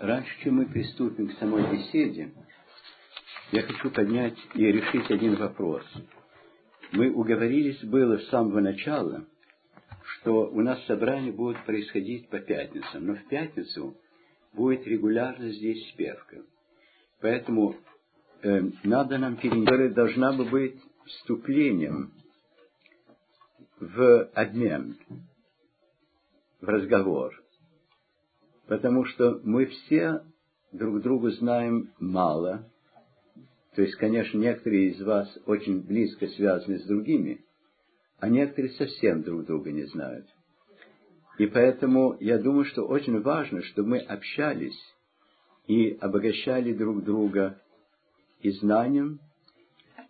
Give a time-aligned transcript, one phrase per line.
[0.00, 2.32] раньше, чем мы приступим к самой беседе,
[3.52, 5.84] я хочу поднять и решить один вопрос.
[6.92, 9.26] Мы уговорились было с самого начала,
[10.02, 13.96] что у нас собрания будут происходить по пятницам, но в пятницу
[14.52, 16.42] будет регулярно здесь спевка.
[17.20, 17.76] Поэтому
[18.42, 22.12] э, надо нам перенести, должна бы быть вступлением
[23.78, 24.96] в обмен,
[26.60, 27.39] в разговор.
[28.70, 30.22] Потому что мы все
[30.70, 32.70] друг другу знаем мало.
[33.74, 37.44] То есть, конечно, некоторые из вас очень близко связаны с другими,
[38.20, 40.24] а некоторые совсем друг друга не знают.
[41.38, 44.78] И поэтому я думаю, что очень важно, чтобы мы общались
[45.66, 47.60] и обогащали друг друга
[48.40, 49.18] и знанием,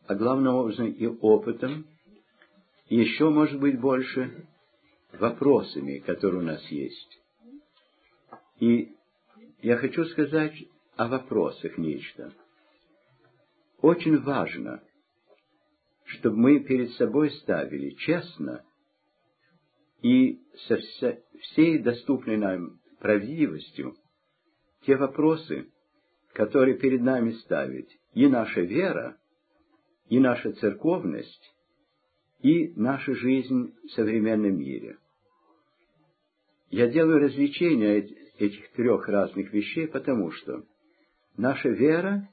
[0.06, 1.86] а главным образом и опытом,
[2.90, 4.46] и еще, может быть, больше
[5.18, 7.19] вопросами, которые у нас есть.
[8.60, 8.94] И
[9.62, 10.54] я хочу сказать
[10.96, 12.32] о вопросах нечто.
[13.80, 14.82] Очень важно,
[16.04, 18.62] чтобы мы перед собой ставили честно
[20.02, 20.78] и со
[21.40, 23.96] всей доступной нам правдивостью
[24.84, 25.70] те вопросы,
[26.34, 29.16] которые перед нами ставит и наша вера,
[30.08, 31.54] и наша церковность,
[32.42, 34.98] и наша жизнь в современном мире.
[36.70, 40.64] Я делаю развлечение этих трех разных вещей, потому что
[41.36, 42.28] наша вера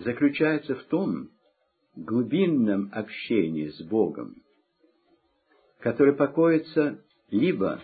[0.00, 1.30] заключается в том
[1.94, 4.36] глубинном общении с Богом,
[5.80, 7.80] которое покоится либо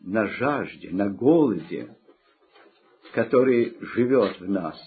[0.00, 1.96] на жажде, на голоде,
[3.12, 4.78] который живет в нас,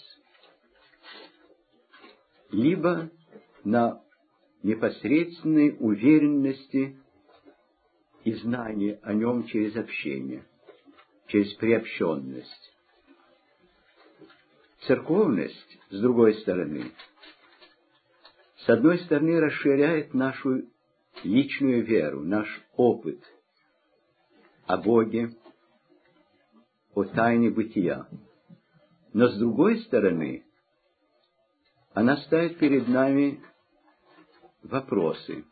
[2.51, 3.09] либо
[3.63, 4.01] на
[4.63, 6.97] непосредственной уверенности
[8.23, 10.45] и знании о нем через общение,
[11.33, 12.73] через приобщенность.
[14.85, 16.91] Церковность, с другой стороны,
[18.57, 20.61] с одной стороны расширяет нашу
[21.23, 23.19] личную веру, наш опыт
[24.67, 25.35] о Боге,
[26.93, 28.07] о тайне бытия.
[29.11, 30.45] Но с другой стороны,
[31.95, 33.43] она ставит перед нами
[34.61, 35.45] вопросы.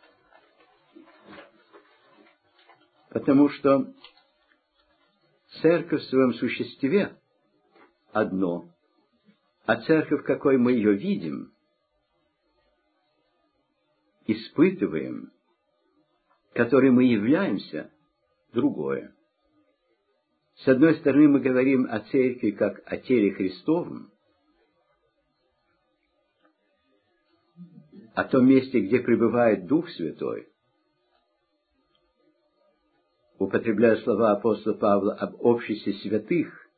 [3.10, 3.92] Потому что
[5.60, 7.18] церковь в своем существе
[8.12, 8.70] одно,
[9.66, 11.52] а церковь, какой мы ее видим,
[14.26, 15.32] испытываем,
[16.54, 17.92] которой мы являемся,
[18.54, 19.14] другое.
[20.58, 24.12] С одной стороны, мы говорим о церкви как о теле Христовом,
[28.14, 30.51] о том месте, где пребывает Дух Святой,
[33.44, 36.70] употребляя слова апостола Павла об обществе святых,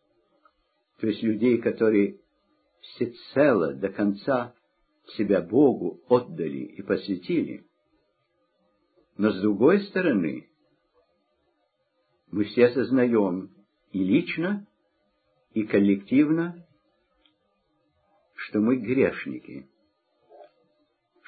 [0.99, 2.19] то есть людей, которые
[2.79, 4.55] всецело до конца
[5.17, 7.65] себя Богу отдали и посвятили.
[9.17, 10.49] Но с другой стороны,
[12.31, 13.51] мы все осознаем
[13.91, 14.65] и лично,
[15.53, 16.65] и коллективно,
[18.35, 19.67] что мы грешники–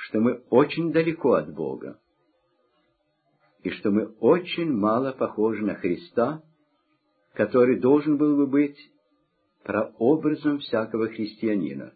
[0.07, 2.00] что мы очень далеко от Бога,
[3.65, 6.43] и что мы очень мало похожи на Христа,
[7.33, 8.77] который должен был бы быть
[9.63, 11.91] прообразом всякого христианина.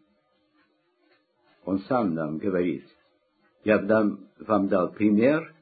[1.65, 2.87] Он сам нам говорит,
[3.63, 5.53] я дам, вам дал пример,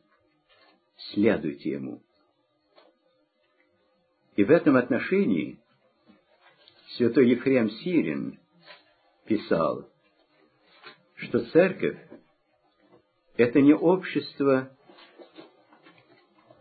[1.12, 2.01] следуйте ему.
[4.38, 5.59] И в этом отношении
[6.95, 8.39] святой Ефрем Сирин
[9.25, 9.89] писал,
[11.16, 12.00] что церковь
[13.35, 14.72] это не общество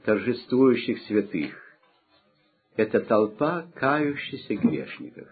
[0.06, 1.52] торжествующих святых.
[2.76, 5.28] Это толпа кающихся грешников.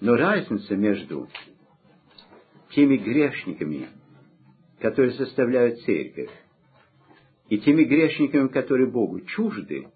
[0.00, 1.28] Но разница между
[2.70, 3.88] теми грешниками,
[4.78, 6.30] которые составляют церковь,
[7.48, 9.88] и теми грешниками, которые Богу чужды,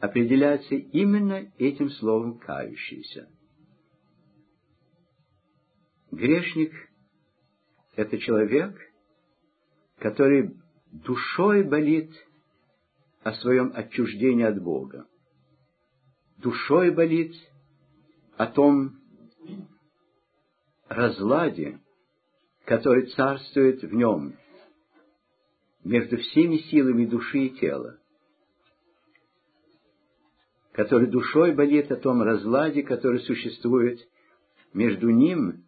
[0.00, 3.28] определяется именно этим словом «кающийся».
[6.10, 6.72] Грешник
[7.94, 8.74] это человек,
[9.98, 10.63] который
[10.94, 12.10] душой болит
[13.22, 15.06] о своем отчуждении от Бога.
[16.38, 17.34] Душой болит
[18.36, 19.00] о том
[20.88, 21.80] разладе,
[22.64, 24.34] который царствует в нем
[25.82, 27.98] между всеми силами души и тела,
[30.72, 34.00] который душой болит о том разладе, который существует
[34.72, 35.64] между ним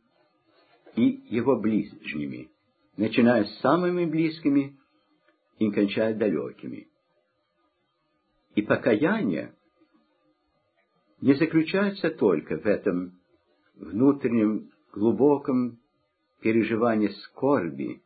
[0.95, 2.51] и его ближними,
[2.97, 4.79] начиная с самыми близкими
[5.59, 6.89] и кончая далекими.
[8.55, 9.55] И покаяние
[11.21, 13.19] не заключается только в этом
[13.75, 15.79] внутреннем глубоком
[16.41, 18.03] переживании скорби,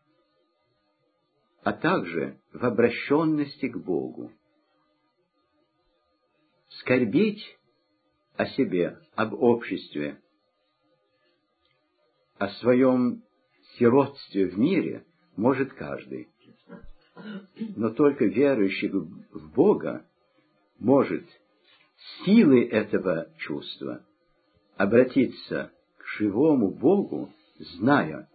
[1.63, 4.33] а также в обращенности к Богу.
[6.69, 7.59] Скорбить
[8.37, 10.21] о себе, об обществе,
[12.39, 13.23] о своем
[13.77, 15.05] сиротстве в мире
[15.37, 16.29] может каждый.
[17.77, 20.05] Но только верующий в Бога
[20.79, 21.25] может
[22.25, 24.05] силой этого чувства
[24.77, 28.29] обратиться к живому Богу, зная,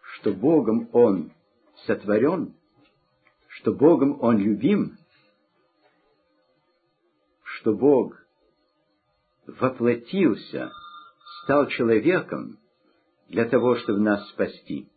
[0.00, 1.32] что Богом Он
[1.86, 2.54] сотворен,
[3.48, 4.98] что Богом Он любим,
[7.42, 8.14] что Бог
[9.46, 10.70] воплотился,
[11.42, 12.58] стал человеком
[13.28, 14.88] для того, чтобы нас спасти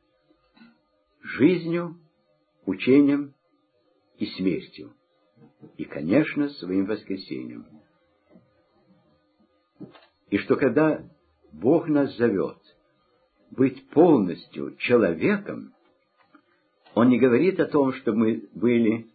[1.21, 1.95] жизнью,
[2.69, 3.33] учением
[4.17, 4.93] и смертью
[5.77, 7.65] и, конечно, своим воскресением.
[10.29, 11.03] И что когда
[11.51, 12.57] Бог нас зовет
[13.51, 15.73] быть полностью человеком,
[16.93, 19.07] Он не говорит о том, что мы были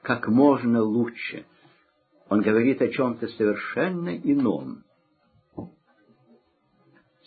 [0.00, 1.44] как можно лучше.
[2.28, 4.84] Он говорит о чем-то совершенно ином.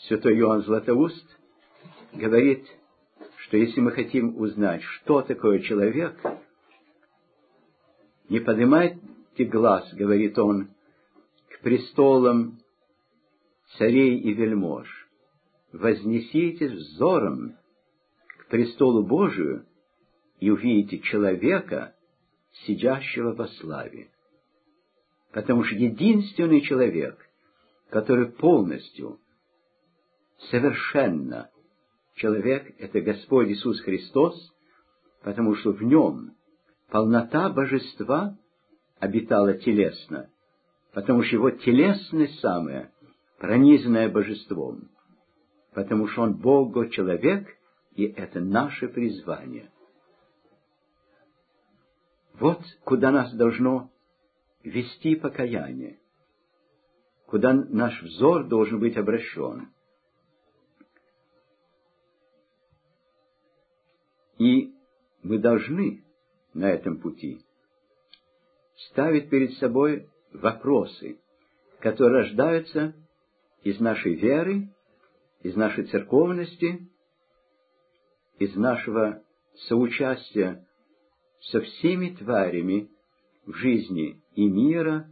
[0.07, 1.25] Святой Иоанн Златоуст
[2.13, 2.65] говорит,
[3.45, 6.19] что если мы хотим узнать, что такое человек,
[8.27, 10.69] не поднимайте глаз, говорит он,
[11.49, 12.59] к престолам
[13.77, 14.87] царей и вельмож.
[15.71, 17.55] Вознеситесь взором
[18.39, 19.65] к престолу Божию
[20.39, 21.93] и увидите человека,
[22.65, 24.09] сидящего во славе.
[25.33, 27.19] Потому что единственный человек,
[27.89, 29.19] который полностью,
[30.49, 31.51] совершенно
[32.15, 34.35] человек, это Господь Иисус Христос,
[35.21, 36.33] потому что в нем
[36.89, 38.37] полнота божества
[38.99, 40.29] обитала телесно,
[40.93, 42.91] потому что его телесность самая,
[43.39, 44.89] пронизанная божеством,
[45.73, 47.47] потому что он Бого-человек,
[47.95, 49.71] и это наше призвание.
[52.39, 53.89] Вот куда нас должно
[54.63, 55.99] вести покаяние,
[57.27, 59.69] куда наш взор должен быть обращен.
[65.25, 66.03] Мы должны
[66.53, 67.39] на этом пути,
[68.89, 71.17] ставит перед собой вопросы,
[71.79, 72.93] которые рождаются
[73.63, 74.69] из нашей веры,
[75.41, 76.87] из нашей церковности,
[78.37, 79.23] из нашего
[79.67, 80.63] соучастия
[81.41, 82.91] со всеми тварями
[83.47, 85.09] в жизни и мира,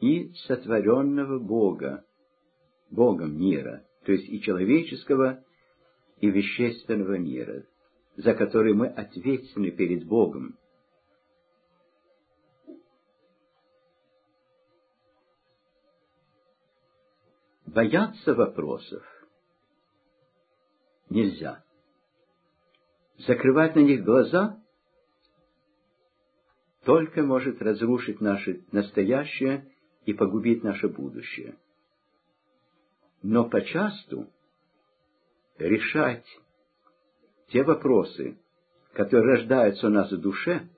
[0.00, 2.04] и сотворенного Бога,
[2.90, 5.44] Богом мира, то есть и человеческого,
[6.20, 7.66] и вещественного мира
[8.16, 10.58] за который мы ответственны перед Богом.
[17.66, 19.02] Бояться вопросов
[21.08, 21.64] нельзя.
[23.16, 24.60] Закрывать на них глаза
[26.84, 29.72] только может разрушить наше настоящее
[30.04, 31.56] и погубить наше будущее.
[33.22, 34.28] Но почасту
[35.56, 36.26] решать
[37.52, 38.38] те вопросы,
[38.94, 40.68] которые рождаются у нас в душе,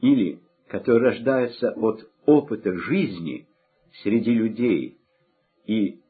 [0.00, 3.46] или которые рождаются от опыта жизни
[4.02, 4.98] среди людей
[5.66, 6.00] и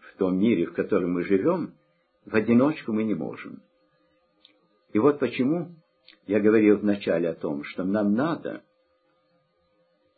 [0.00, 1.74] в том мире, в котором мы живем,
[2.24, 3.62] в одиночку мы не можем.
[4.92, 5.74] И вот почему
[6.26, 8.62] я говорил вначале о том, что нам надо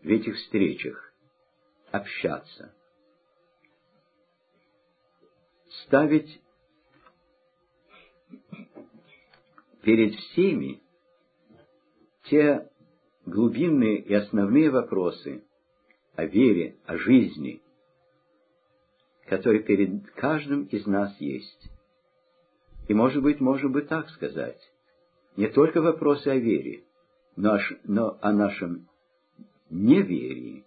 [0.03, 1.13] в этих встречах
[1.93, 2.75] общаться,
[5.85, 6.41] ставить
[9.89, 10.83] перед всеми
[12.25, 12.69] те
[13.25, 15.43] глубинные и основные вопросы
[16.15, 17.63] о вере, о жизни,
[19.25, 21.71] которые перед каждым из нас есть.
[22.87, 24.61] И, может быть, можно бы так сказать,
[25.37, 26.85] не только вопросы о вере,
[27.37, 28.89] но, но о нашем
[29.71, 30.67] неверии,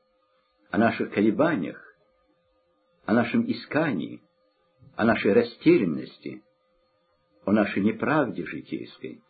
[0.71, 1.79] о наших колебаниях,
[3.05, 4.19] о нашем искании,
[4.95, 6.41] о нашей растерянности–
[7.45, 9.21] о нашей неправде житейской.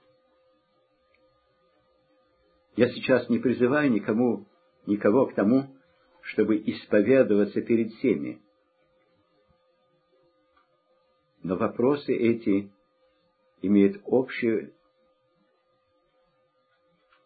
[2.75, 4.45] Я сейчас не призываю никому,
[4.85, 5.75] никого к тому,
[6.21, 8.41] чтобы исповедоваться перед всеми.
[11.43, 12.71] Но вопросы эти
[13.61, 14.73] имеют общее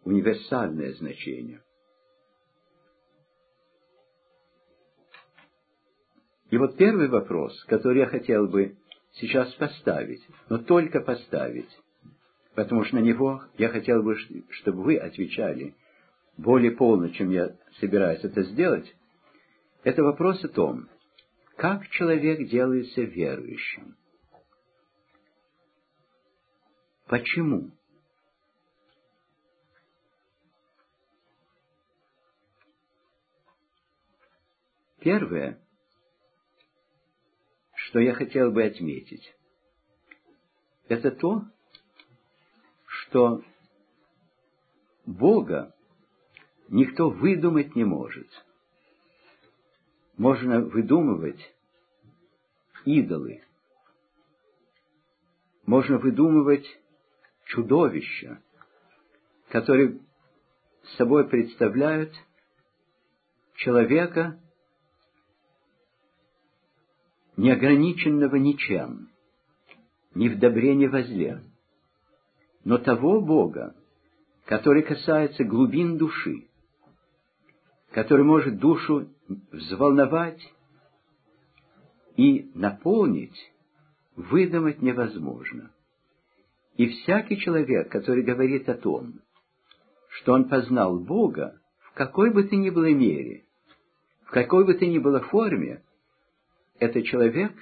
[0.04, 1.62] универсальное значение.
[6.50, 8.78] И вот первый вопрос, который я хотел бы
[9.16, 11.70] сейчас поставить, но только поставить,
[12.56, 14.18] потому что на него я хотел бы,
[14.50, 15.76] чтобы вы отвечали
[16.38, 18.94] более полно, чем я собираюсь это сделать,
[19.84, 20.90] это вопрос о том,
[21.56, 23.96] как человек делается верующим.
[27.08, 27.72] Почему?
[35.00, 35.60] Первое,
[37.86, 39.36] что я хотел бы отметить,
[40.88, 41.44] это то,
[42.86, 43.44] что
[45.06, 45.76] Бога
[46.70, 48.28] никто выдумать не может.
[50.18, 51.40] Можно выдумывать
[52.86, 53.44] идолы,
[55.66, 56.66] можно выдумывать
[57.46, 58.42] чудовища,
[59.50, 60.00] которые
[60.98, 62.14] собой представляют
[63.56, 64.40] человека,
[67.38, 69.10] неограниченного ничем,
[70.14, 71.42] ни в добре, ни во зле,
[72.64, 73.76] но того Бога,
[74.46, 76.48] который касается глубин души,
[77.92, 79.08] который может душу
[79.52, 80.42] взволновать
[82.16, 83.52] и наполнить,
[84.16, 85.72] выдумать невозможно.
[86.78, 89.22] И всякий человек, который говорит о том,
[90.10, 93.46] что он познал Бога, в какой бы то ни было мере,
[94.26, 95.82] в какой бы то ни было форме,
[96.80, 97.54] это человек,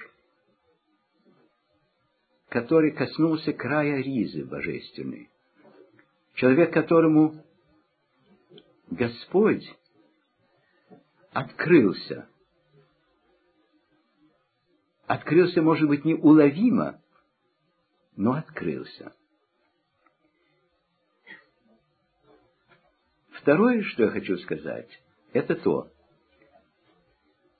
[2.48, 5.30] который коснулся края ризы божественной.
[6.34, 7.44] Человек, которому
[8.90, 9.64] Господь
[11.30, 12.28] открылся.
[15.06, 17.00] Открылся, может быть, неуловимо,
[18.16, 19.14] но открылся.
[23.32, 24.88] Второе, что я хочу сказать,
[25.32, 25.90] это то,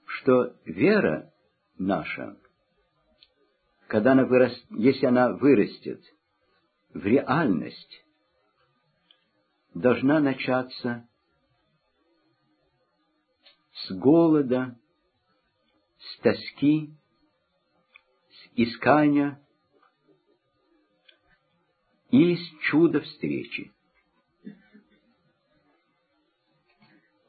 [0.07, 1.34] что вера
[1.79, 2.37] наша,
[3.89, 6.03] когда она вырастет, если она вырастет
[6.93, 8.05] в реальность,
[9.75, 11.09] должна начаться
[13.73, 14.79] с голода,
[15.99, 16.95] с тоски,
[18.31, 19.41] с искания
[22.11, 23.73] или с чуда встречи.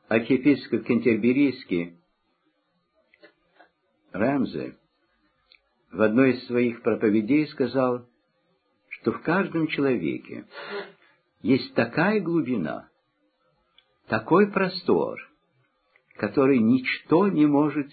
[0.08, 2.00] Архиепископ Кентерберийский
[4.16, 4.78] Рамзе
[5.92, 8.06] в одной из своих проповедей сказал,
[8.90, 10.46] что в каждом человеке
[11.42, 12.90] есть такая глубина,
[14.08, 15.20] такой простор,
[16.16, 17.90] который ничто не может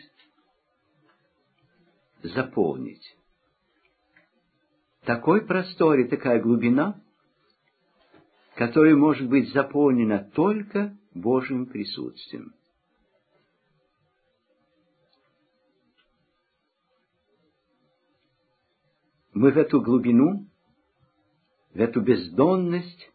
[2.23, 3.17] заполнить.
[5.05, 7.01] Такой простор и такая глубина,
[8.55, 12.55] которая может быть заполнена только Божьим присутствием.
[19.33, 20.47] Мы в эту глубину,
[21.73, 23.11] в эту бездонность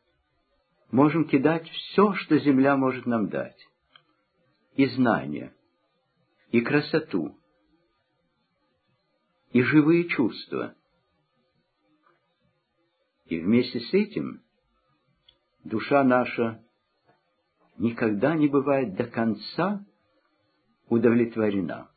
[0.91, 3.57] можем кидать все, что земля может нам дать
[4.75, 5.53] и знания,
[6.51, 7.37] и красоту,
[9.51, 10.75] и живые чувства.
[13.25, 14.41] И вместе с этим
[15.63, 16.63] душа наша
[17.77, 19.85] никогда не бывает до конца
[20.89, 21.91] удовлетворена.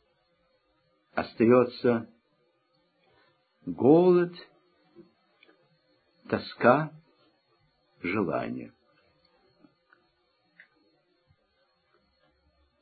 [1.15, 2.11] Остается
[3.67, 4.35] голод,
[6.29, 6.93] тоска,
[8.03, 8.73] желание.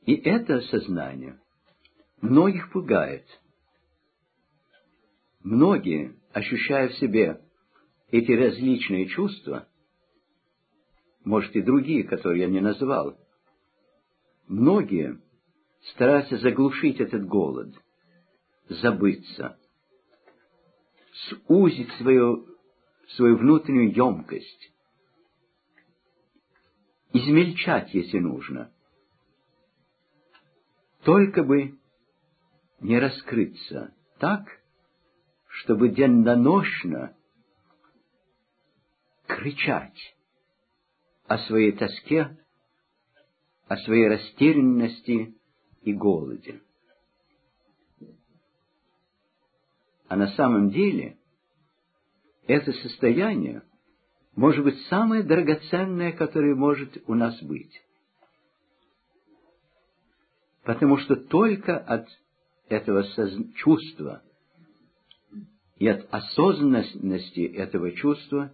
[0.05, 1.39] И это осознание
[2.21, 3.25] многих пугает.
[5.41, 7.41] Многие, ощущая в себе
[8.09, 9.67] эти различные чувства,
[11.23, 13.17] может и другие, которые я не назвал,
[14.47, 15.21] многие
[15.93, 17.73] стараются заглушить этот голод,
[18.67, 19.58] забыться,
[21.29, 22.45] сузить свою,
[23.09, 24.71] свою внутреннюю емкость,
[27.13, 28.71] измельчать, если нужно–
[31.03, 31.77] только бы
[32.81, 34.47] не раскрыться так,
[35.47, 37.15] чтобы денно-ношно
[39.27, 40.15] кричать
[41.27, 42.37] о своей тоске,
[43.67, 45.35] о своей растерянности
[45.81, 46.61] и голоде.
[50.07, 51.18] А на самом деле
[52.49, 53.61] это состояние
[54.35, 57.79] может быть самое драгоценное, которое может у нас быть.
[60.63, 62.07] Потому что только от
[62.67, 63.05] этого
[63.53, 64.23] чувства
[65.77, 68.51] и от осознанности этого чувства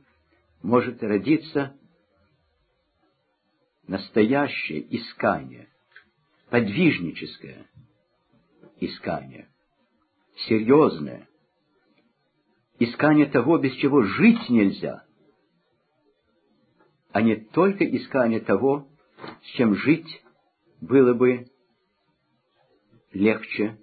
[0.62, 1.78] может родиться
[3.88, 5.70] настоящее искание,
[6.50, 7.66] подвижническое
[8.82, 9.48] искание,
[10.48, 11.30] серьезное,
[12.80, 15.04] искание того, без чего жить нельзя,
[17.12, 18.88] а не только искание того,
[19.44, 20.22] с чем жить
[20.82, 21.48] было бы
[23.14, 23.80] легче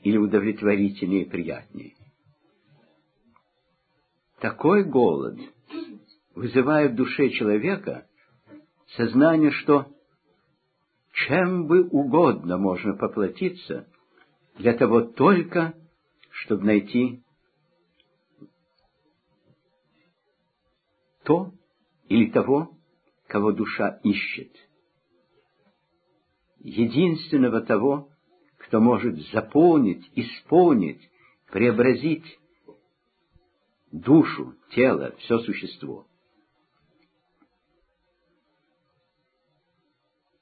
[0.00, 1.94] или удовлетворительнее и приятнее.
[4.38, 5.38] Такой голод
[6.34, 8.06] вызывает в душе человека
[8.96, 9.88] сознание, что
[11.12, 13.88] чем бы угодно можно поплатиться
[14.58, 15.74] для того только,
[16.30, 17.23] чтобы найти
[21.24, 21.52] то
[22.08, 22.76] или того,
[23.26, 24.52] кого душа ищет.
[26.58, 28.10] Единственного того,
[28.58, 31.10] кто может заполнить, исполнить,
[31.50, 32.38] преобразить
[33.90, 36.06] душу, тело, все существо.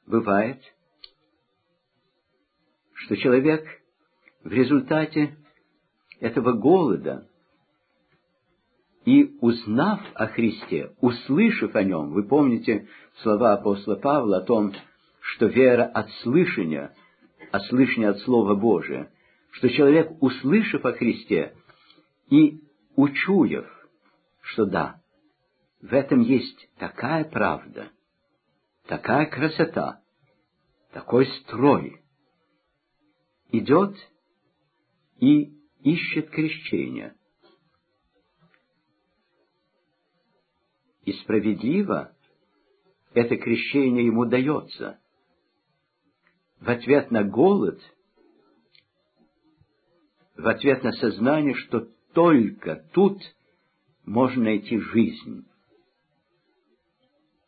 [0.07, 0.61] Бывает,
[2.95, 3.67] что человек
[4.43, 5.37] в результате
[6.21, 7.29] этого голода
[9.05, 12.89] и узнав о Христе, услышав о Нем, вы помните
[13.23, 14.73] слова апостола Павла о том,
[15.21, 16.95] что вера от слышания,
[17.51, 19.11] а слышание от Слова Божия,
[19.51, 21.55] что человек, услышав о Христе
[22.31, 22.61] и
[22.97, 23.67] учуяв,
[24.41, 25.01] что да,
[25.81, 27.89] в этом есть такая правда,
[28.87, 30.01] такая красота,
[30.93, 32.01] такой строй,
[33.51, 33.97] идет
[35.19, 37.15] и ищет крещение.
[41.05, 42.15] И справедливо
[43.13, 45.01] это крещение ему дается.
[46.61, 47.81] В ответ на голод,
[50.37, 53.21] в ответ на сознание, что только тут
[54.05, 55.45] можно найти жизнь.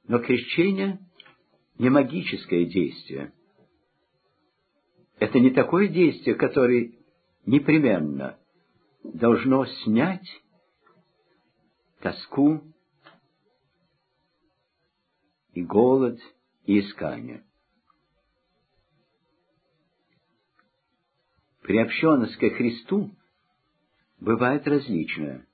[0.06, 0.98] Но крещение
[1.78, 3.32] не магическое действие.
[5.18, 6.92] Это не такое действие, которое
[7.46, 8.38] непременно
[9.04, 10.26] должно снять
[12.00, 12.73] тоску
[15.54, 16.20] и голод
[16.66, 17.44] и искание.
[21.62, 23.10] Приобщенность ко Христу
[24.20, 25.46] бывает различная.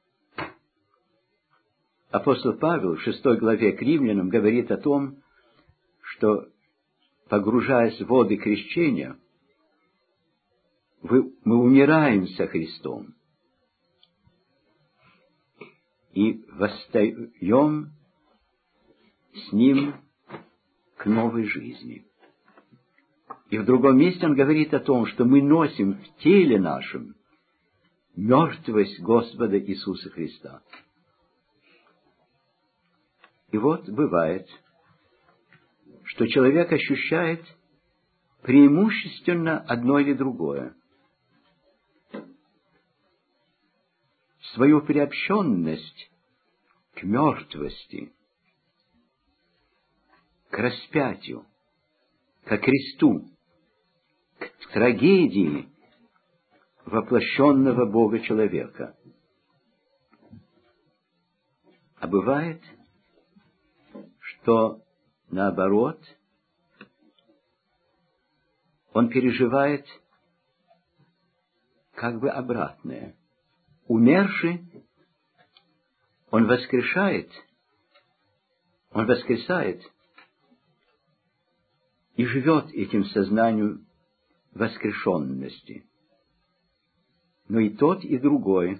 [2.11, 5.23] Апостол Павел в шестой главе к римлянам говорит о том,
[6.01, 6.49] что,
[7.29, 9.17] погружаясь в воды крещения,
[11.03, 13.15] вы, мы умираем со Христом
[16.13, 17.93] и восстаем
[19.35, 19.95] с Ним
[20.97, 22.05] к новой жизни.
[23.51, 27.15] И в другом месте он говорит о том, что мы носим в теле нашем
[28.17, 30.63] мертвость Господа Иисуса Христа.
[33.51, 34.49] И вот бывает,
[36.05, 37.45] что человек ощущает
[38.43, 40.75] преимущественно одно или другое.
[44.55, 46.11] Свою приобщенность
[46.95, 48.13] к мертвости,
[50.51, 51.47] к распятию,
[52.45, 53.29] к кресту,
[54.39, 55.69] к трагедии
[56.85, 58.97] воплощенного Бога человека.
[61.99, 62.63] А бывает,
[64.19, 64.83] что
[65.31, 66.01] Наоборот,
[68.93, 69.87] он переживает
[71.95, 73.15] как бы обратное.
[73.87, 74.69] Умерший,
[76.33, 77.31] он воскрешает,
[78.91, 79.83] он воскресает
[82.21, 83.87] и живет этим сознанием
[84.53, 85.87] воскрешенности.
[87.49, 88.79] Но и тот, и другой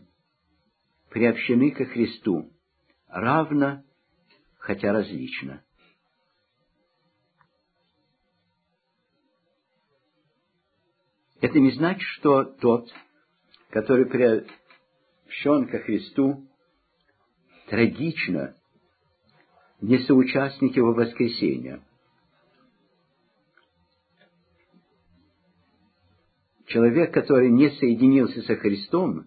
[1.09, 2.53] приобщены ко Христу,
[3.09, 3.83] равно,
[4.59, 5.65] хотя различно.
[11.41, 12.93] Это не значит, что тот,
[13.71, 16.47] который приобщен ко Христу,
[17.71, 18.55] трагично
[19.81, 21.83] не соучастник его воскресения.
[26.71, 29.27] Человек, который не соединился со Христом,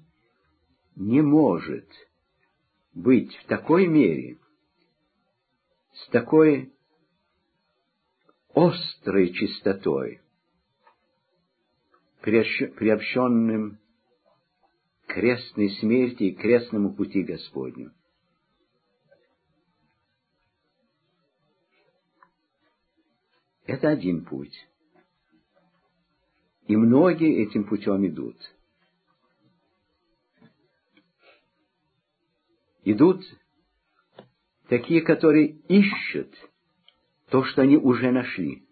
[0.96, 1.90] не может
[2.94, 4.38] быть в такой мере,
[5.92, 6.72] с такой
[8.54, 10.22] острой чистотой,
[12.22, 13.78] приобщенным
[15.08, 17.92] крестной смерти и крестному пути Господню.
[23.66, 24.58] Это один путь.
[26.68, 28.38] И многие этим путем идут.
[32.86, 33.22] Идут
[34.68, 36.34] такие, которые ищут
[37.30, 38.64] то, что они уже нашли.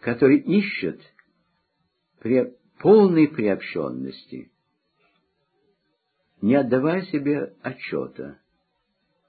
[0.00, 1.00] Которые ищут
[2.20, 4.50] при полной приобщенности,
[6.40, 8.38] не отдавая себе отчета,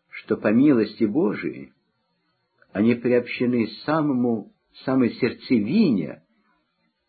[0.10, 1.74] что по милости Божией
[2.72, 6.25] они приобщены самому, самой сердцевине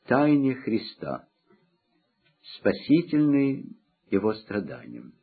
[0.07, 1.29] тайне Христа,
[2.59, 3.77] спасительной
[4.11, 5.14] Его страданием.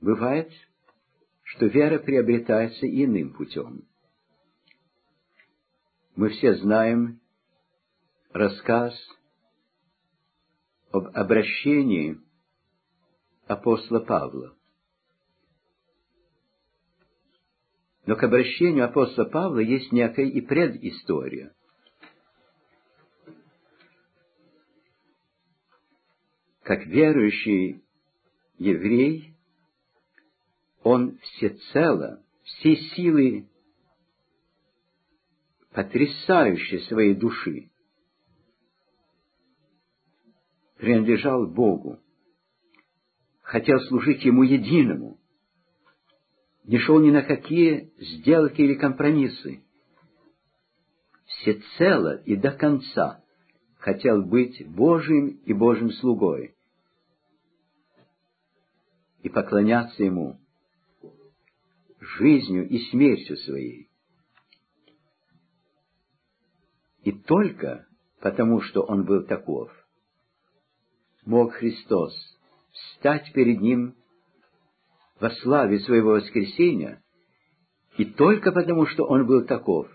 [0.00, 0.50] Бывает,
[1.42, 3.82] что вера приобретается иным путем.
[6.14, 7.20] Мы все знаем
[8.32, 8.94] рассказ
[10.90, 12.20] об обращении
[13.46, 14.56] апостола Павла.
[18.06, 21.52] Но к обращению апостола Павла есть некая и предыстория.
[26.62, 27.82] Как верующий
[28.58, 29.34] еврей,
[30.82, 33.48] он всецело, все силы
[35.72, 37.70] потрясающей своей души
[40.76, 41.98] принадлежал Богу,
[43.42, 45.15] хотел служить Ему единому,
[46.66, 49.62] не шел ни на какие сделки или компромиссы.
[51.26, 53.22] Всецело и до конца
[53.78, 56.56] хотел быть Божьим и Божьим слугой
[59.22, 60.40] и поклоняться Ему
[62.00, 63.88] жизнью и смертью своей.
[67.02, 67.86] И только
[68.20, 69.70] потому, что Он был таков,
[71.24, 72.12] мог Христос
[72.72, 73.94] встать перед Ним
[75.20, 77.02] во славе своего воскресения,
[77.96, 79.88] и только потому, что он был таков,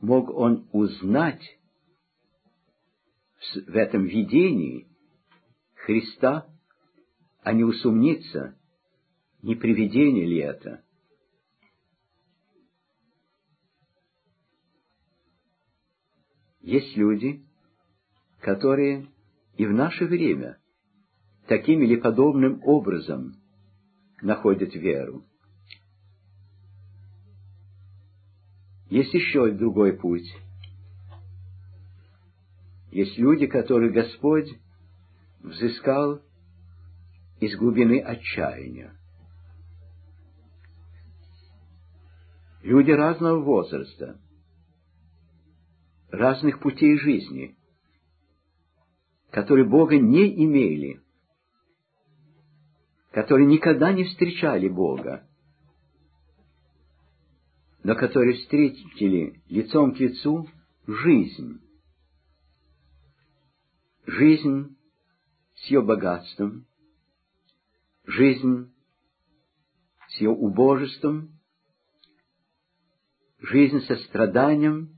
[0.00, 1.42] мог он узнать
[3.54, 4.86] в этом видении
[5.74, 6.46] Христа,
[7.42, 8.56] а не усомниться,
[9.42, 10.82] не привидение ли это.
[16.60, 17.44] Есть люди,
[18.40, 19.08] которые
[19.56, 20.58] и в наше время
[21.46, 23.34] таким или подобным образом
[24.24, 25.24] находят веру.
[28.88, 30.28] Есть еще другой путь.
[32.90, 34.48] Есть люди, которые Господь
[35.40, 36.22] взыскал
[37.40, 38.96] из глубины отчаяния.
[42.62, 44.18] Люди разного возраста,
[46.10, 47.56] разных путей жизни,
[49.30, 51.03] которые Бога не имели,
[53.14, 55.24] которые никогда не встречали Бога,
[57.84, 60.48] но которые встретили лицом к лицу
[60.88, 61.60] жизнь.
[64.04, 64.76] Жизнь
[65.54, 66.66] с ее богатством,
[68.04, 68.74] жизнь
[70.08, 71.38] с ее убожеством,
[73.38, 74.90] жизнь со страданием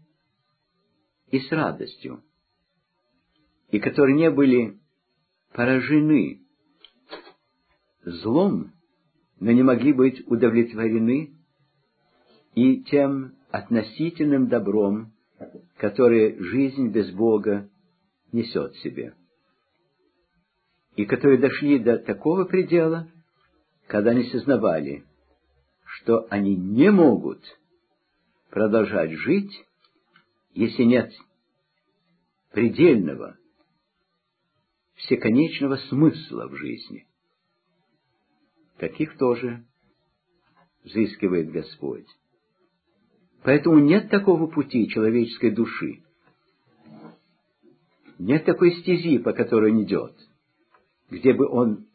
[1.26, 2.24] и с радостью,
[3.68, 4.80] и которые не были
[5.52, 6.45] поражены
[8.06, 8.72] злом,
[9.40, 11.34] но не могли быть удовлетворены
[12.54, 15.12] и тем относительным добром,
[15.76, 17.68] которое жизнь без Бога
[18.32, 19.14] несет в себе.
[20.94, 23.08] И которые дошли до такого предела,
[23.86, 25.04] когда они сознавали,
[25.84, 27.42] что они не могут
[28.50, 29.52] продолжать жить,
[30.54, 31.12] если нет
[32.52, 33.36] предельного,
[34.94, 37.06] всеконечного смысла в жизни.
[38.78, 39.64] Таких тоже
[40.84, 42.06] взыскивает Господь.
[43.42, 46.02] Поэтому нет такого пути человеческой души.
[48.18, 50.14] Нет такой стези, по которой он идет,
[51.10, 51.86] где бы он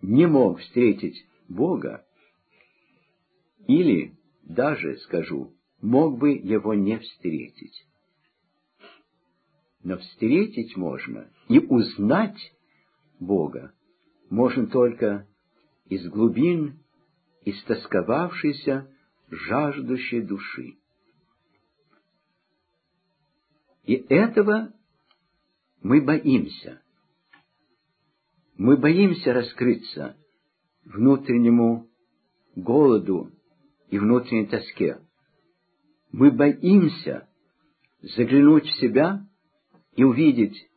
[0.00, 2.04] не мог встретить Бога,
[3.66, 7.84] или, даже, скажу, мог бы его не встретить.
[9.82, 12.38] Но встретить можно и узнать
[13.20, 13.72] Бога
[14.30, 15.26] можно только
[15.88, 16.80] из глубин
[17.44, 18.88] истосковавшейся,
[19.30, 20.76] жаждущей души.
[23.84, 24.72] И этого
[25.82, 26.82] мы боимся.
[28.56, 30.16] Мы боимся раскрыться
[30.84, 31.88] внутреннему
[32.54, 33.30] голоду
[33.88, 35.00] и внутренней тоске.
[36.10, 37.28] Мы боимся
[38.02, 39.26] заглянуть в себя
[39.94, 40.68] и увидеть,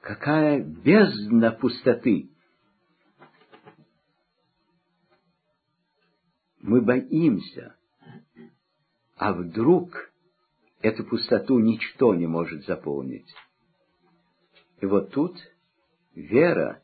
[0.00, 2.30] какая бездна пустоты
[6.64, 7.76] мы боимся,
[9.16, 10.10] а вдруг
[10.80, 13.30] эту пустоту ничто не может заполнить.
[14.80, 15.36] И вот тут
[16.14, 16.82] вера,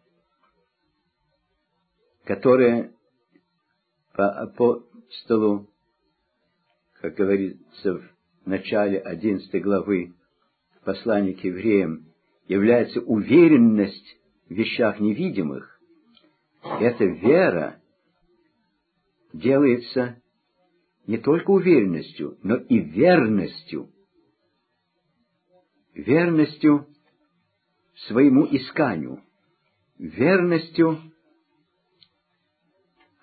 [2.24, 2.92] которая
[4.12, 5.70] по апостолу,
[7.00, 8.10] как говорится в
[8.44, 10.14] начале 11 главы
[10.84, 12.04] послания к евреям,
[12.48, 15.80] является уверенность в вещах невидимых,
[16.62, 17.79] эта вера
[19.32, 20.20] делается
[21.06, 23.90] не только уверенностью, но и верностью.
[25.94, 26.86] Верностью
[28.06, 29.22] своему исканию,
[29.98, 30.98] верностью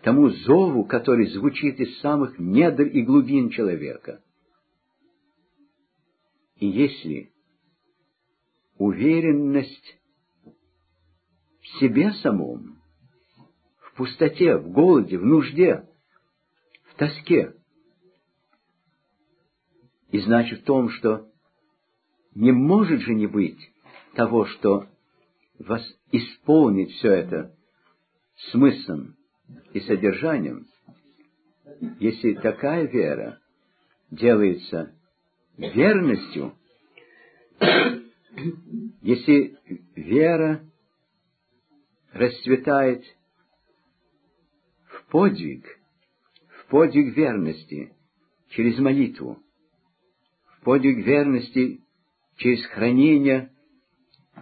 [0.04, 4.22] тому зову, который звучит из самых недр и глубин человека.
[6.58, 7.32] И если
[8.78, 10.00] уверенность
[11.62, 12.82] в себе самом,
[13.80, 15.88] в пустоте, в голоде, в нужде,
[16.98, 17.54] тоске,
[20.12, 21.28] и значит в том, что
[22.34, 23.60] не может же не быть
[24.14, 24.88] того, что
[25.60, 27.56] вас исполнит все это
[28.52, 29.16] смыслом
[29.74, 30.68] и содержанием,
[32.00, 33.40] если такая вера
[34.12, 34.94] делается
[35.58, 36.56] верностью,
[39.02, 39.58] если
[39.96, 40.64] вера
[42.14, 43.04] расцветает
[44.86, 45.77] в подвиг,
[46.68, 47.94] в подвиг верности
[48.50, 49.42] через молитву,
[50.44, 51.80] в подвиг верности
[52.36, 53.54] через хранение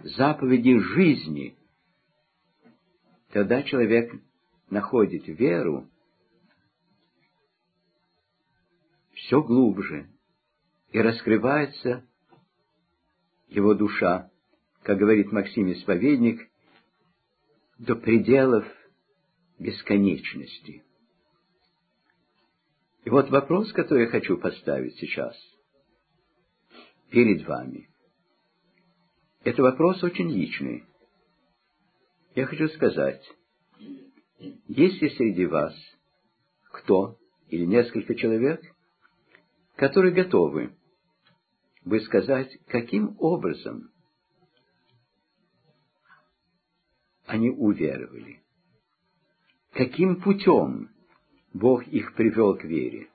[0.02, 1.56] заповедей жизни,
[3.30, 4.12] тогда человек
[4.70, 5.88] находит веру
[9.14, 10.10] все глубже,
[10.90, 12.04] и раскрывается
[13.48, 14.30] его душа,
[14.82, 16.50] как говорит Максим Исповедник,
[17.78, 18.66] до пределов
[19.58, 20.85] бесконечности.
[23.06, 25.36] И вот вопрос, который я хочу поставить сейчас
[27.08, 27.88] перед вами.
[29.44, 30.84] Это вопрос очень личный.
[32.34, 33.22] Я хочу сказать,
[34.66, 35.72] есть ли среди вас
[36.72, 37.16] кто
[37.48, 38.60] или несколько человек,
[39.76, 40.76] которые готовы
[41.84, 43.88] бы сказать, каким образом
[47.24, 48.42] они уверовали,
[49.74, 50.90] каким путем
[51.56, 53.08] Бог их привел к вере.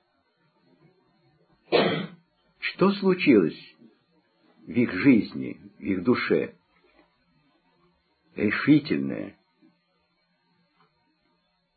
[2.60, 3.76] Что случилось
[4.66, 6.56] в их жизни, в их душе?
[8.36, 9.38] Решительное,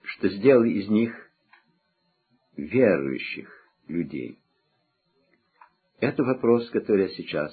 [0.05, 1.13] что сделало из них
[2.57, 4.39] верующих людей.
[6.01, 7.53] Это вопрос, который я сейчас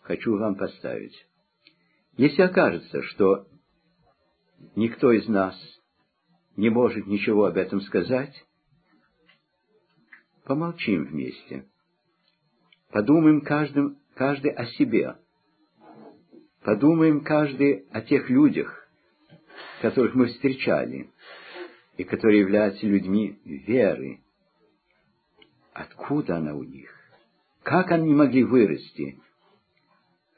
[0.00, 1.26] хочу вам поставить.
[2.16, 3.46] Если окажется, что
[4.74, 5.54] никто из нас
[6.58, 8.34] не может ничего об этом сказать,
[10.44, 11.66] помолчим вместе.
[12.90, 15.14] Подумаем каждым, каждый о себе.
[16.64, 18.88] Подумаем каждый о тех людях,
[19.82, 21.08] которых мы встречали,
[21.96, 24.20] и которые являются людьми веры.
[25.72, 26.92] Откуда она у них?
[27.62, 29.20] Как они могли вырасти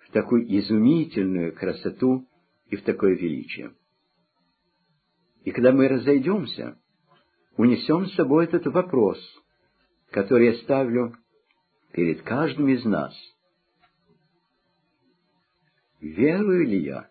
[0.06, 2.26] в такую изумительную красоту
[2.68, 3.72] и в такое величие?
[5.44, 6.78] И когда мы разойдемся,
[7.56, 9.18] унесем с собой этот вопрос,
[10.10, 11.16] который я ставлю
[11.92, 13.14] перед каждым из нас.
[16.00, 17.08] Верую ли я?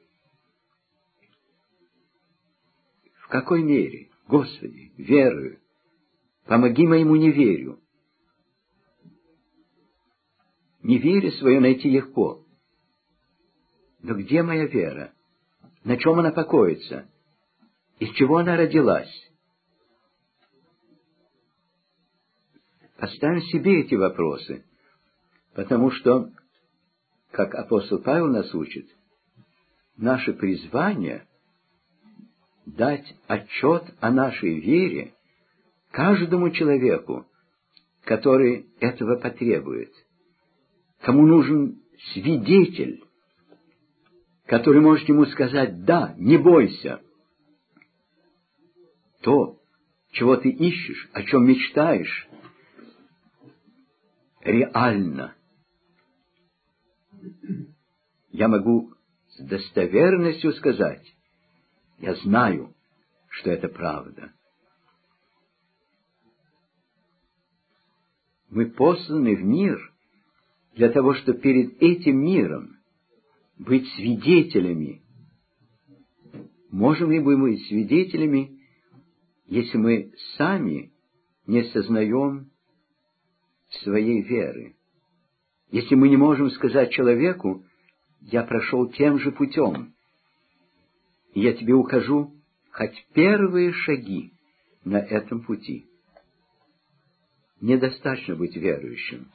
[3.22, 4.10] В какой мере?
[4.28, 5.60] Господи, верую.
[6.46, 7.80] Помоги моему неверию.
[10.82, 12.44] Неверие свое найти легко.
[14.02, 15.14] Но где моя вера?
[15.84, 17.10] На чем она покоится?
[18.00, 19.12] Из чего она родилась?
[22.98, 24.66] Поставим себе эти вопросы,
[25.54, 26.32] потому что,
[27.32, 28.88] как апостол Павел нас учит,
[29.98, 31.28] наше призвание—
[32.66, 35.14] дать отчет о нашей вере
[35.92, 37.26] каждому человеку,
[38.04, 39.92] который этого потребует—
[41.02, 41.82] кому нужен
[42.14, 43.04] свидетель,
[44.46, 47.02] который может ему сказать «да, не бойся».
[49.22, 49.60] То,
[50.12, 52.28] чего ты ищешь, о чем мечтаешь,
[54.42, 55.36] реально.
[58.32, 58.94] Я могу
[59.30, 61.06] с достоверностью сказать,
[62.00, 62.74] я знаю,
[63.30, 64.34] что это правда.
[68.50, 69.94] Мы посланы в мир
[70.76, 72.78] для того, чтобы перед этим миром
[73.58, 75.04] быть свидетелями.
[76.72, 78.59] Можем ли мы быть свидетелями,
[79.50, 80.92] если мы сами
[81.48, 82.52] не сознаем
[83.82, 84.76] своей веры?
[85.72, 87.66] Если мы не можем сказать человеку,
[88.22, 89.94] я прошел тем же путем,
[91.34, 92.34] я тебе укажу
[92.72, 94.34] хоть первые шаги
[94.84, 95.88] на этом пути.
[97.62, 99.32] Недостаточно быть верующим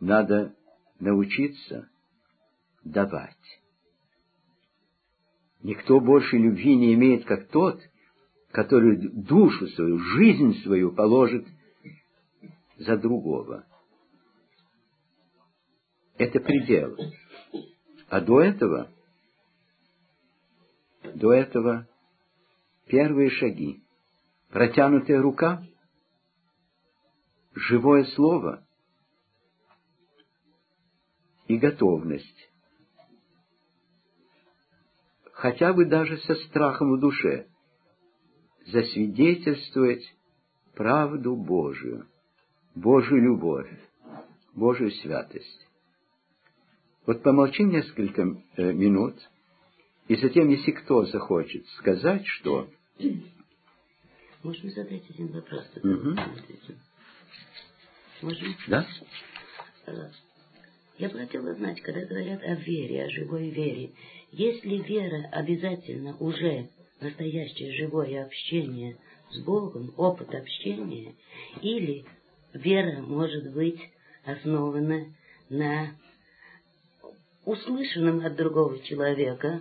[0.00, 0.54] надо
[1.00, 1.88] научиться
[2.84, 3.57] давать.
[5.62, 7.80] Никто больше любви не имеет, как тот,
[8.52, 11.46] который душу свою, жизнь свою положит
[12.76, 13.66] за другого.
[16.16, 16.96] Это предел.
[18.08, 18.90] А до этого,
[21.14, 21.88] до этого
[22.86, 23.82] первые шаги.
[24.50, 25.62] Протянутая рука,
[27.54, 28.66] живое слово
[31.48, 32.47] и готовность.
[35.38, 37.46] Хотя бы даже со страхом в душе
[38.66, 40.02] засвидетельствовать
[40.74, 42.08] правду Божию,
[42.74, 43.70] Божью любовь,
[44.56, 45.68] Божью святость.
[47.06, 48.22] Вот помолчим несколько
[48.56, 49.14] э, минут,
[50.08, 52.68] и затем, если кто захочет сказать, что...
[54.42, 55.64] Можно задать один вопрос?
[55.76, 56.16] Угу.
[58.66, 58.86] Да.
[60.98, 63.92] Я бы хотела знать, когда говорят о вере, о живой вере,
[64.30, 66.68] если вера обязательно уже
[67.00, 68.96] настоящее живое общение
[69.30, 71.14] с Богом, опыт общения,
[71.62, 72.04] или
[72.52, 73.80] вера может быть
[74.24, 75.06] основана
[75.48, 75.94] на
[77.44, 79.60] услышанном от другого человека,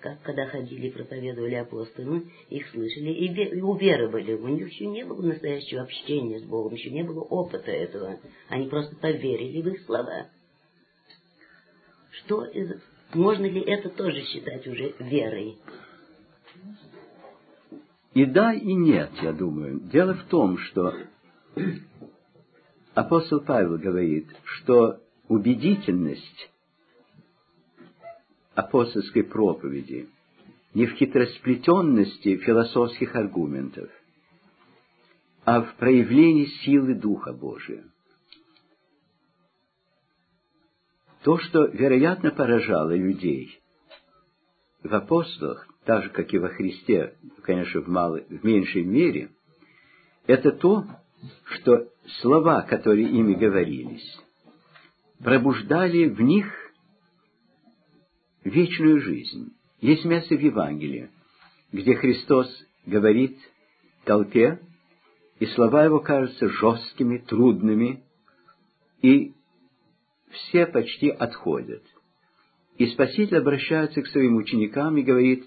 [0.00, 4.34] как когда ходили проповедовали апостолы, их слышали и уверовали.
[4.34, 8.18] У них еще не было настоящего общения с Богом, еще не было опыта этого.
[8.48, 10.28] Они просто поверили в их слова.
[12.10, 12.72] Что из...
[13.14, 15.56] Можно ли это тоже считать уже верой?
[18.14, 19.80] И да, и нет, я думаю.
[19.80, 20.94] Дело в том, что
[22.94, 26.50] апостол Павел говорит, что убедительность
[28.54, 30.08] апостольской проповеди,
[30.72, 33.90] не в хитросплетенности философских аргументов,
[35.44, 37.84] а в проявлении силы Духа Божия.
[41.26, 43.58] То, что, вероятно, поражало людей
[44.84, 49.30] в апостолах, так же, как и во Христе, конечно, в, малой, в меньшей мере,
[50.28, 50.84] это то,
[51.46, 51.88] что
[52.20, 54.08] слова, которые ими говорились,
[55.18, 56.46] пробуждали в них
[58.44, 59.52] вечную жизнь.
[59.80, 61.10] Есть место в Евангелии,
[61.72, 62.48] где Христос
[62.86, 63.36] говорит
[64.04, 64.60] толпе,
[65.40, 68.04] и слова его кажутся жесткими, трудными,
[69.02, 69.32] и
[70.30, 71.82] все почти отходят.
[72.78, 75.44] И Спаситель обращается к своим ученикам и говорит,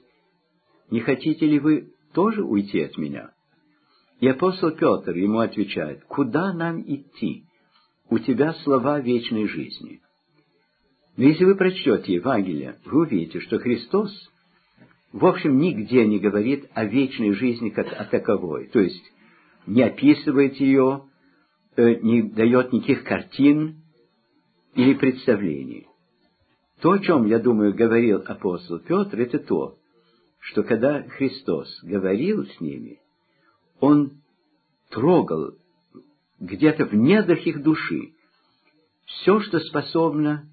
[0.90, 3.32] «Не хотите ли вы тоже уйти от меня?»
[4.20, 7.44] И апостол Петр ему отвечает, «Куда нам идти?
[8.10, 10.02] У тебя слова вечной жизни».
[11.16, 14.12] Но если вы прочтете Евангелие, вы увидите, что Христос,
[15.12, 18.68] в общем, нигде не говорит о вечной жизни как о таковой.
[18.68, 19.04] То есть,
[19.68, 21.04] не описывает ее,
[21.76, 23.79] э, не дает никаких картин
[24.76, 25.88] или представлений.
[26.82, 29.78] То, о чем, я думаю, говорил апостол Петр, это то,
[30.40, 33.00] что когда Христос говорил с ними,
[33.80, 34.22] Он
[34.90, 35.56] трогал
[36.40, 38.14] где-то в недрах их души
[39.06, 40.48] все, что способно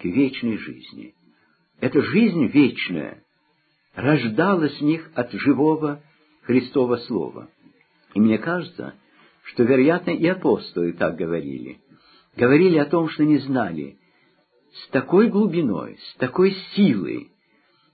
[0.00, 1.14] к вечной жизни.
[1.80, 3.22] Эта жизнь вечная
[3.94, 6.02] рождалась в них от живого
[6.42, 7.50] Христова Слова.
[8.14, 8.94] И мне кажется,
[9.42, 11.80] что, вероятно, и апостолы так говорили.
[12.38, 13.98] Говорили о том, что не знали
[14.72, 17.32] с такой глубиной, с такой силой,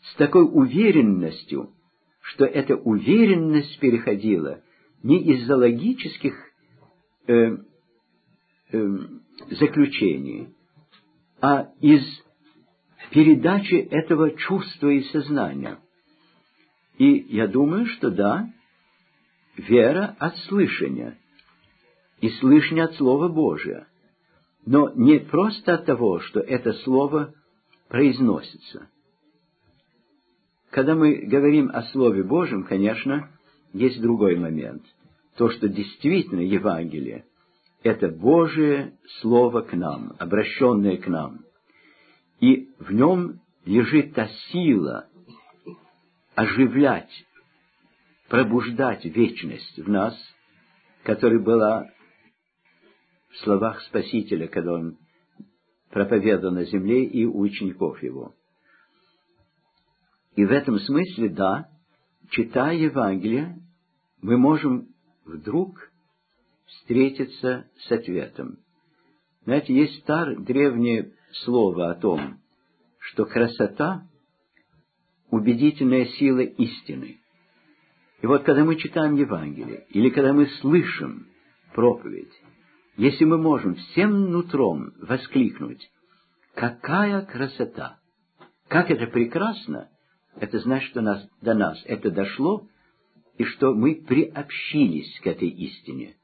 [0.03, 1.71] с такой уверенностью,
[2.21, 4.61] что эта уверенность переходила
[5.03, 6.35] не из-за логических
[7.27, 7.57] э,
[8.73, 8.99] э,
[9.49, 10.51] заключений,
[11.41, 12.03] а из
[13.13, 15.79] передачи этого чувства и сознания.
[16.99, 18.53] И я думаю, что да,
[19.57, 21.17] вера от слышания,
[22.21, 23.87] и слышание от Слова Божия,
[24.67, 27.35] но не просто от того, что это Слово
[27.89, 28.89] произносится.
[30.71, 33.29] Когда мы говорим о Слове Божьем, конечно,
[33.73, 34.83] есть другой момент.
[35.37, 37.25] То, что действительно Евангелие–
[37.83, 41.41] это Божие Слово к нам, обращенное к нам.
[42.41, 45.07] И в нем лежит та сила
[46.35, 47.11] оживлять,
[48.29, 50.17] пробуждать вечность в нас,
[51.05, 51.91] которая была
[53.35, 54.97] в словах Спасителя, когда Он
[55.91, 58.35] проповедовал на земле и учеников Его.
[60.37, 61.69] И в этом смысле, да,
[62.31, 63.59] читая Евангелие,
[64.23, 64.89] мы можем
[65.25, 65.91] вдруг
[66.67, 68.59] встретиться с ответом.
[69.45, 71.13] Знаете, есть старое древнее
[71.45, 72.39] слово о том,
[72.99, 74.09] что красота—
[75.31, 77.19] убедительная сила истины.
[78.23, 81.27] И вот когда мы читаем Евангелие, или когда мы слышим
[81.75, 82.33] проповедь,
[82.97, 85.91] если мы можем всем нутром воскликнуть
[86.55, 87.99] «Какая красота!
[88.69, 89.89] Как это прекрасно!»
[90.37, 92.67] это значит, что нас, до нас это дошло,
[93.39, 96.15] и что мы приобщились к этой истине.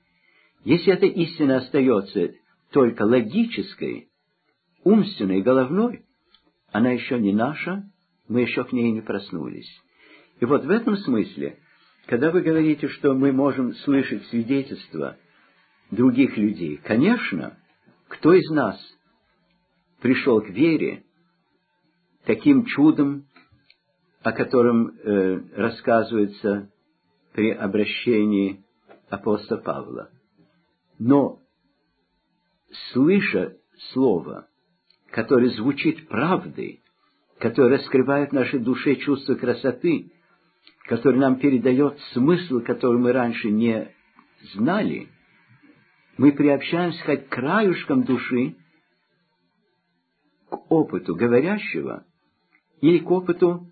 [0.64, 2.32] Если эта истина остается
[2.70, 4.08] только логической,
[4.84, 6.04] умственной, головной,
[6.72, 7.84] она еще не наша,
[8.28, 9.68] мы еще к ней не проснулись.
[10.40, 11.58] И вот в этом смысле,
[12.06, 15.16] когда вы говорите, что мы можем слышать свидетельства
[15.90, 17.56] других людей, конечно,
[18.08, 18.78] кто из нас
[20.00, 21.04] пришел к вере
[22.24, 23.26] таким чудом,
[24.22, 26.70] о котором э, рассказывается
[27.32, 28.64] при обращении
[29.08, 30.10] апостола Павла.
[30.98, 31.40] Но,
[32.92, 33.56] слыша
[33.92, 34.46] слово,
[35.10, 36.82] которое звучит правдой,
[37.38, 40.12] которое раскрывает в нашей душе чувство красоты,
[40.84, 43.90] которое нам передает смысл, который мы раньше не
[44.54, 45.08] знали,
[46.20, 48.54] мы приобщаемся хоть краюшкам души,
[50.50, 52.04] к опыту говорящего
[52.82, 53.66] или к опыту,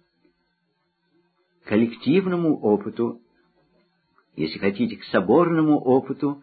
[1.67, 3.21] коллективному опыту
[4.35, 6.43] если хотите, к соборному опыту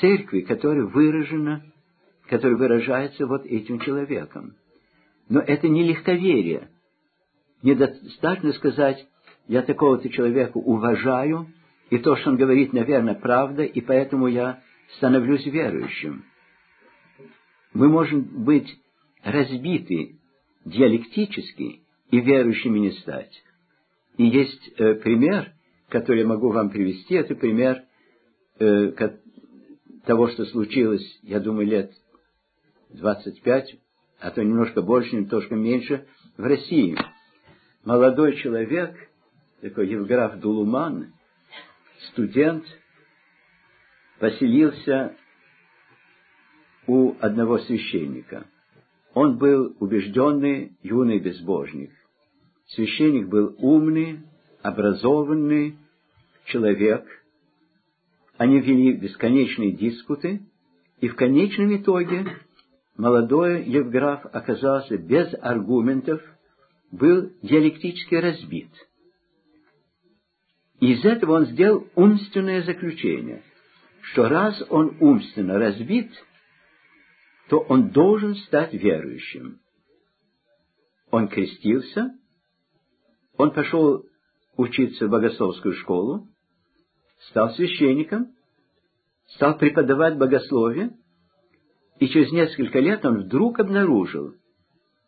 [0.00, 1.62] церкви, которая выражена,
[2.30, 4.54] которая выражается вот этим человеком.
[5.28, 6.70] Но это не легковерие.
[7.62, 9.06] Недостаточно сказать,
[9.46, 11.48] я такого-то человека уважаю,
[11.90, 14.62] и то, что он говорит, наверное, правда, и поэтому я
[14.96, 16.24] становлюсь верующим.
[17.72, 18.68] Мы можем быть
[19.22, 20.18] разбиты
[20.64, 23.42] диалектически и верующими не стать.
[24.16, 25.52] И есть э, пример–
[25.88, 27.82] который я могу вам привести, это пример
[28.58, 28.92] э,
[30.04, 31.92] того, что случилось, я думаю, лет
[32.90, 33.76] 25,
[34.20, 36.96] а то немножко больше, немножко меньше, в России.
[37.84, 38.94] Молодой человек,
[39.60, 41.12] такой Евграф Дулуман,
[42.10, 42.64] студент,
[44.18, 45.16] поселился
[46.86, 48.46] у одного священника.
[49.14, 51.90] Он был убежденный юный безбожник.
[52.66, 54.20] Священник был умный,
[54.62, 55.76] образованный
[56.46, 57.04] человек,
[58.36, 60.40] они вели бесконечные диспуты,
[61.00, 62.26] и в конечном итоге
[62.96, 66.22] молодой Евграф оказался без аргументов,
[66.90, 68.70] был диалектически разбит.
[70.80, 73.42] Из этого он сделал умственное заключение,
[74.02, 76.10] что раз он умственно разбит,
[77.48, 79.60] то он должен стать верующим.
[81.10, 82.14] Он крестился,
[83.36, 84.04] он пошел
[84.56, 86.26] учиться в богословскую школу,
[87.30, 88.34] стал священником,
[89.28, 90.96] стал преподавать богословие,
[91.98, 94.34] и через несколько лет он вдруг обнаружил,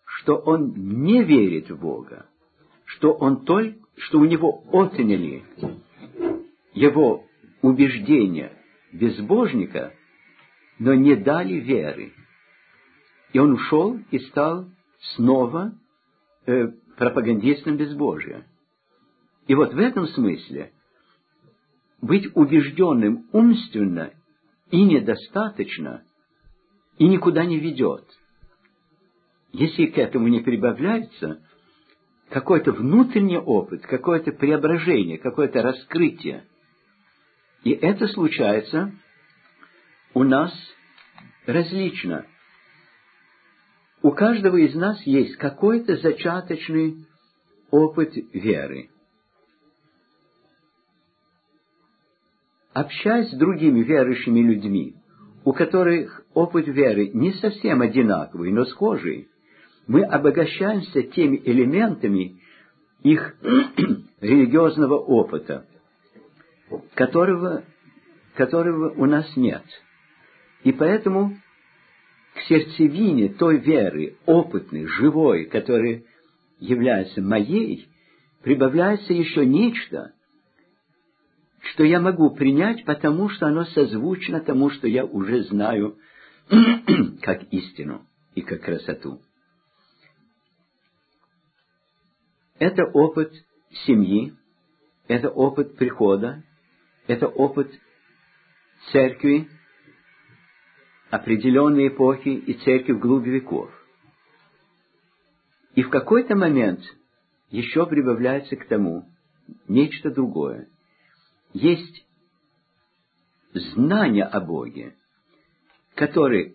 [0.05, 0.73] что он
[1.03, 2.27] не верит в Бога,
[2.85, 5.45] что он только, что у него отняли
[6.73, 7.27] его
[7.63, 8.60] убеждения
[8.93, 9.95] безбожника,
[10.79, 12.13] но не дали веры.
[13.33, 14.67] И он ушел и стал
[15.15, 15.73] снова
[16.47, 18.47] э, пропагандистом безбожия.
[19.47, 20.73] И вот в этом смысле
[22.01, 24.13] быть убежденным умственно
[24.71, 26.03] и недостаточно,
[26.99, 28.05] и никуда не ведет.
[29.53, 31.43] Если к этому не прибавляется
[32.29, 36.45] какой-то внутренний опыт, какое-то преображение, какое-то раскрытие,
[37.65, 38.93] и это случается
[40.15, 40.53] у нас
[41.47, 42.27] различно.
[44.03, 47.07] У каждого из нас есть какой-то зачаточный
[47.71, 48.91] опыт веры.
[52.73, 54.95] общаясь с другими верующими людьми,
[55.45, 59.29] у которых опыт веры не совсем одинаковый, но схожий,
[59.87, 62.41] мы обогащаемся теми элементами
[63.03, 63.35] их
[64.21, 65.67] религиозного опыта,
[66.95, 67.65] которого,
[68.35, 69.65] которого у нас нет.
[70.63, 71.37] И поэтому
[72.35, 76.05] к сердцевине той веры, опытной, живой, которая
[76.59, 77.89] является моей,
[78.43, 80.13] прибавляется еще нечто,
[81.73, 85.99] что я могу принять, потому что оно созвучно тому, что я уже знаю
[87.23, 89.21] как истину и как красоту.
[92.59, 93.33] Это опыт
[93.87, 94.35] семьи,
[95.09, 96.45] это опыт прихода,
[97.11, 97.69] это опыт
[98.93, 99.49] церкви,
[101.11, 103.69] определенной эпохи и церкви в глубь веков.
[105.75, 106.81] И в какой-то момент
[107.51, 109.09] еще прибавляется к тому
[109.67, 110.69] нечто другое–
[111.53, 112.07] есть
[113.55, 114.95] знание о Боге,
[115.97, 116.55] которое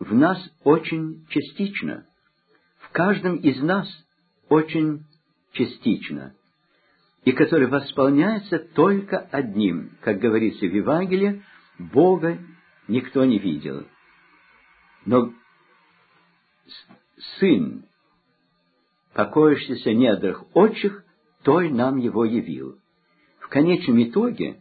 [0.00, 2.04] в нас очень частично,
[2.78, 3.86] в каждом из нас
[4.48, 5.04] очень
[5.52, 6.34] частично,
[7.24, 11.42] и которое восполняется только одним, как говорится в Евангелии,
[11.78, 12.38] Бога
[12.88, 13.86] никто не видел.
[15.04, 15.32] Но
[17.38, 17.84] Сын
[19.14, 21.04] покоящийся недрах отчих,
[21.42, 22.78] той нам его явил.
[23.38, 24.60] В конечном итоге,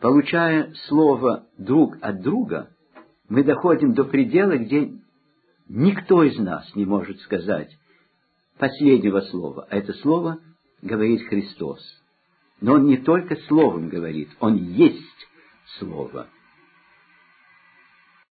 [0.00, 2.70] получая слово друг от друга,
[3.28, 4.92] мы доходим до предела, где
[5.68, 7.70] никто из нас не может сказать
[8.58, 10.38] последнего слова, а это слово
[10.82, 11.80] говорит Христос.
[12.60, 15.28] Но он не только словом говорит, он есть
[15.78, 16.28] слово–